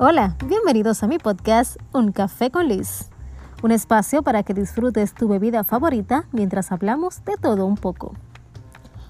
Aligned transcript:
Hola, 0.00 0.36
bienvenidos 0.44 1.02
a 1.02 1.06
mi 1.06 1.18
podcast 1.18 1.76
Un 1.92 2.12
Café 2.12 2.50
con 2.50 2.68
Liz, 2.68 3.08
un 3.62 3.72
espacio 3.72 4.22
para 4.22 4.42
que 4.42 4.52
disfrutes 4.52 5.14
tu 5.14 5.28
bebida 5.28 5.64
favorita 5.64 6.26
mientras 6.32 6.72
hablamos 6.72 7.24
de 7.24 7.36
todo 7.38 7.64
un 7.64 7.76
poco. 7.76 8.12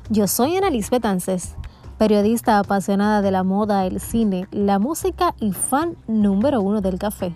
Yo 0.08 0.28
soy 0.28 0.56
Ana 0.56 0.70
Liz 0.70 0.90
Betances, 0.90 1.56
periodista 1.98 2.60
apasionada 2.60 3.22
de 3.22 3.32
la 3.32 3.42
moda, 3.42 3.86
el 3.86 3.98
cine, 3.98 4.46
la 4.52 4.78
música 4.78 5.34
y 5.40 5.52
fan 5.52 5.96
número 6.06 6.60
uno 6.60 6.80
del 6.80 6.98
café. 6.98 7.34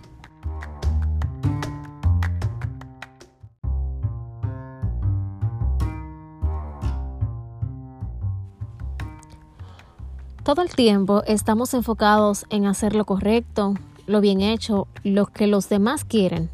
Todo 10.45 10.63
el 10.63 10.75
tiempo 10.75 11.23
estamos 11.29 11.73
enfocados 11.73 12.47
en 12.51 12.67
hacer 12.67 12.97
lo 12.97 13.05
correcto, 13.05 13.75
lo 14.09 14.21
bien 14.21 14.41
hecho, 14.41 14.89
lo 15.05 15.27
que 15.27 15.47
los 15.47 15.69
demás 15.69 16.05
quieren. 16.05 16.51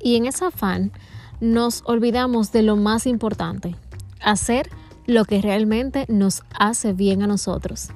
Y 0.00 0.14
en 0.14 0.26
ese 0.26 0.44
afán 0.44 0.92
nos 1.40 1.82
olvidamos 1.84 2.52
de 2.52 2.62
lo 2.62 2.76
más 2.76 3.04
importante, 3.04 3.74
hacer 4.20 4.70
lo 5.06 5.24
que 5.24 5.42
realmente 5.42 6.06
nos 6.08 6.44
hace 6.56 6.92
bien 6.92 7.20
a 7.24 7.26
nosotros. 7.26 7.88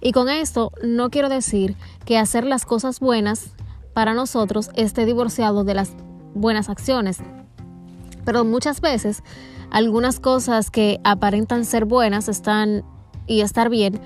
Y 0.00 0.12
con 0.12 0.30
esto 0.30 0.72
no 0.82 1.10
quiero 1.10 1.28
decir 1.28 1.76
que 2.06 2.16
hacer 2.16 2.46
las 2.46 2.64
cosas 2.64 2.98
buenas 2.98 3.50
para 3.92 4.14
nosotros 4.14 4.70
esté 4.76 5.04
divorciado 5.04 5.62
de 5.64 5.74
las 5.74 5.92
buenas 6.34 6.70
acciones. 6.70 7.18
Pero 8.24 8.46
muchas 8.46 8.80
veces 8.80 9.22
algunas 9.70 10.20
cosas 10.20 10.70
que 10.70 11.00
aparentan 11.04 11.66
ser 11.66 11.84
buenas 11.84 12.30
están 12.30 12.82
y 13.26 13.42
estar 13.42 13.68
bien 13.68 14.00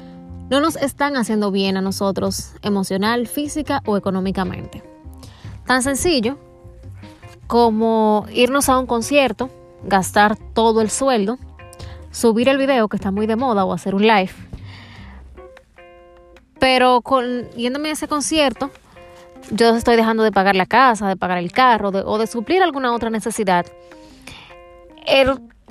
no 0.50 0.60
nos 0.60 0.76
están 0.76 1.16
haciendo 1.16 1.50
bien 1.52 1.76
a 1.76 1.80
nosotros 1.80 2.52
emocional, 2.62 3.28
física 3.28 3.82
o 3.86 3.96
económicamente. 3.96 4.82
Tan 5.64 5.82
sencillo 5.82 6.36
como 7.46 8.26
irnos 8.32 8.68
a 8.68 8.78
un 8.78 8.86
concierto, 8.86 9.48
gastar 9.84 10.36
todo 10.36 10.80
el 10.80 10.90
sueldo, 10.90 11.38
subir 12.10 12.48
el 12.48 12.58
video 12.58 12.88
que 12.88 12.96
está 12.96 13.12
muy 13.12 13.26
de 13.26 13.36
moda 13.36 13.64
o 13.64 13.72
hacer 13.72 13.94
un 13.94 14.02
live. 14.02 14.32
Pero 16.58 17.00
con, 17.00 17.48
yéndome 17.52 17.90
a 17.90 17.92
ese 17.92 18.08
concierto, 18.08 18.70
yo 19.50 19.74
estoy 19.74 19.96
dejando 19.96 20.24
de 20.24 20.32
pagar 20.32 20.56
la 20.56 20.66
casa, 20.66 21.08
de 21.08 21.16
pagar 21.16 21.38
el 21.38 21.52
carro 21.52 21.88
o 21.88 22.18
de 22.18 22.26
suplir 22.26 22.62
alguna 22.62 22.92
otra 22.92 23.08
necesidad. 23.08 23.66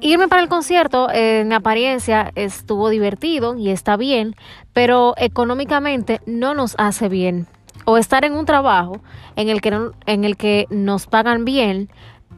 Irme 0.01 0.29
para 0.29 0.41
el 0.41 0.47
concierto 0.47 1.09
en 1.11 1.51
apariencia 1.51 2.31
estuvo 2.35 2.89
divertido 2.89 3.55
y 3.55 3.69
está 3.69 3.97
bien, 3.97 4.35
pero 4.71 5.13
económicamente 5.17 6.21
no 6.25 6.53
nos 6.53 6.75
hace 6.77 7.09
bien. 7.09 7.47
O 7.85 7.97
estar 7.97 8.23
en 8.23 8.33
un 8.33 8.45
trabajo 8.45 9.01
en 9.35 9.49
el 9.49 9.61
que, 9.61 9.77
en 10.05 10.23
el 10.23 10.37
que 10.37 10.67
nos 10.69 11.05
pagan 11.07 11.43
bien, 11.43 11.89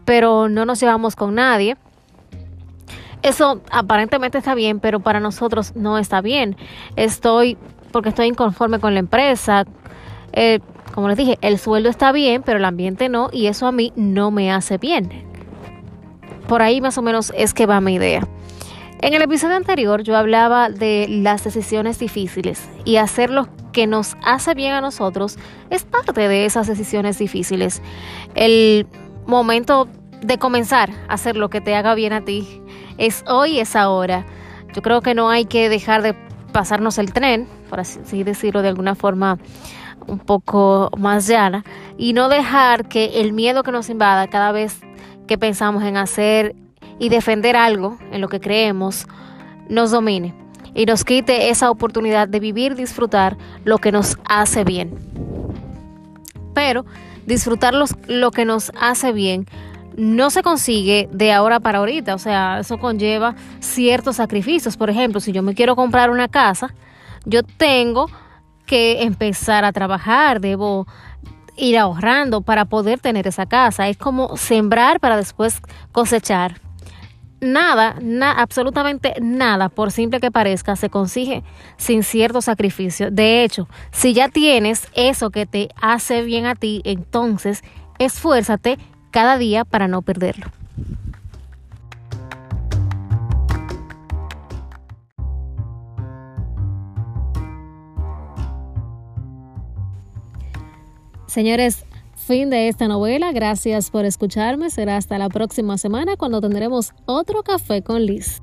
pero 0.05 0.49
no 0.49 0.65
nos 0.65 0.79
llevamos 0.79 1.15
con 1.15 1.35
nadie. 1.35 1.77
Eso 3.21 3.61
aparentemente 3.69 4.39
está 4.39 4.55
bien, 4.55 4.79
pero 4.79 4.99
para 4.99 5.19
nosotros 5.19 5.75
no 5.75 5.99
está 5.99 6.21
bien. 6.21 6.57
Estoy, 6.95 7.57
porque 7.91 8.09
estoy 8.09 8.27
inconforme 8.27 8.79
con 8.79 8.95
la 8.95 9.01
empresa. 9.01 9.65
Eh, 10.33 10.61
como 10.95 11.09
les 11.09 11.17
dije, 11.17 11.37
el 11.41 11.59
sueldo 11.59 11.89
está 11.89 12.11
bien, 12.11 12.41
pero 12.43 12.57
el 12.57 12.65
ambiente 12.65 13.07
no, 13.07 13.29
y 13.31 13.45
eso 13.45 13.67
a 13.67 13.71
mí 13.71 13.93
no 13.95 14.31
me 14.31 14.51
hace 14.51 14.79
bien 14.79 15.30
por 16.51 16.61
ahí 16.61 16.81
más 16.81 16.97
o 16.97 17.01
menos 17.01 17.31
es 17.37 17.53
que 17.53 17.65
va 17.65 17.79
mi 17.79 17.93
idea. 17.93 18.27
En 18.99 19.13
el 19.13 19.21
episodio 19.21 19.55
anterior 19.55 20.03
yo 20.03 20.17
hablaba 20.17 20.69
de 20.69 21.05
las 21.07 21.45
decisiones 21.45 21.97
difíciles 21.97 22.67
y 22.83 22.97
hacer 22.97 23.29
lo 23.29 23.47
que 23.71 23.87
nos 23.87 24.17
hace 24.21 24.53
bien 24.53 24.73
a 24.73 24.81
nosotros 24.81 25.37
es 25.69 25.85
parte 25.85 26.27
de 26.27 26.43
esas 26.43 26.67
decisiones 26.67 27.17
difíciles. 27.17 27.81
El 28.35 28.85
momento 29.27 29.87
de 30.21 30.37
comenzar 30.39 30.89
a 31.07 31.13
hacer 31.13 31.37
lo 31.37 31.49
que 31.49 31.61
te 31.61 31.73
haga 31.73 31.95
bien 31.95 32.11
a 32.11 32.25
ti 32.25 32.61
es 32.97 33.23
hoy, 33.27 33.61
es 33.61 33.77
ahora. 33.77 34.25
Yo 34.75 34.81
creo 34.81 34.99
que 34.99 35.13
no 35.13 35.29
hay 35.29 35.45
que 35.45 35.69
dejar 35.69 36.01
de 36.01 36.17
pasarnos 36.51 36.97
el 36.97 37.13
tren, 37.13 37.47
por 37.69 37.79
así 37.79 38.25
decirlo 38.25 38.61
de 38.61 38.67
alguna 38.67 38.95
forma 38.95 39.39
un 40.05 40.19
poco 40.19 40.91
más 40.97 41.27
llana, 41.27 41.63
y 41.97 42.11
no 42.11 42.27
dejar 42.27 42.89
que 42.89 43.21
el 43.21 43.31
miedo 43.31 43.63
que 43.63 43.71
nos 43.71 43.89
invada 43.89 44.27
cada 44.27 44.51
vez 44.51 44.81
que 45.31 45.37
pensamos 45.37 45.83
en 45.83 45.95
hacer 45.95 46.57
y 46.99 47.07
defender 47.07 47.55
algo 47.55 47.97
en 48.11 48.19
lo 48.19 48.27
que 48.27 48.41
creemos 48.41 49.07
nos 49.69 49.89
domine 49.89 50.35
y 50.73 50.85
nos 50.85 51.05
quite 51.05 51.49
esa 51.49 51.71
oportunidad 51.71 52.27
de 52.27 52.41
vivir, 52.41 52.75
disfrutar 52.75 53.37
lo 53.63 53.77
que 53.77 53.93
nos 53.93 54.17
hace 54.25 54.65
bien. 54.65 54.93
Pero 56.53 56.85
disfrutar 57.25 57.73
lo 57.73 58.31
que 58.31 58.43
nos 58.43 58.73
hace 58.77 59.13
bien 59.13 59.45
no 59.95 60.31
se 60.31 60.43
consigue 60.43 61.07
de 61.13 61.31
ahora 61.31 61.61
para 61.61 61.77
ahorita, 61.77 62.13
o 62.13 62.19
sea, 62.19 62.59
eso 62.59 62.77
conlleva 62.77 63.35
ciertos 63.61 64.17
sacrificios. 64.17 64.75
Por 64.75 64.89
ejemplo, 64.89 65.21
si 65.21 65.31
yo 65.31 65.43
me 65.43 65.55
quiero 65.55 65.77
comprar 65.77 66.09
una 66.09 66.27
casa, 66.27 66.73
yo 67.23 67.43
tengo 67.43 68.07
que 68.65 69.03
empezar 69.03 69.63
a 69.63 69.71
trabajar, 69.71 70.41
debo 70.41 70.87
ir 71.61 71.77
ahorrando 71.77 72.41
para 72.41 72.65
poder 72.65 72.99
tener 72.99 73.27
esa 73.27 73.45
casa. 73.45 73.87
Es 73.87 73.97
como 73.97 74.35
sembrar 74.35 74.99
para 74.99 75.15
después 75.15 75.61
cosechar. 75.91 76.59
Nada, 77.39 77.95
absolutamente 78.37 79.15
nada, 79.19 79.69
por 79.69 79.91
simple 79.91 80.19
que 80.19 80.29
parezca, 80.29 80.75
se 80.75 80.91
consigue 80.91 81.43
sin 81.77 82.03
cierto 82.03 82.41
sacrificio. 82.41 83.09
De 83.09 83.43
hecho, 83.43 83.67
si 83.91 84.13
ya 84.13 84.29
tienes 84.29 84.87
eso 84.93 85.31
que 85.31 85.47
te 85.47 85.69
hace 85.81 86.21
bien 86.21 86.45
a 86.45 86.53
ti, 86.53 86.81
entonces 86.83 87.63
esfuérzate 87.97 88.77
cada 89.09 89.39
día 89.39 89.65
para 89.65 89.87
no 89.87 90.03
perderlo. 90.03 90.60
Señores, 101.31 101.85
fin 102.13 102.49
de 102.49 102.67
esta 102.67 102.89
novela. 102.89 103.31
Gracias 103.31 103.89
por 103.89 104.03
escucharme. 104.03 104.69
Será 104.69 104.97
hasta 104.97 105.17
la 105.17 105.29
próxima 105.29 105.77
semana 105.77 106.17
cuando 106.17 106.41
tendremos 106.41 106.91
otro 107.05 107.41
café 107.41 107.81
con 107.81 108.05
Liz. 108.05 108.41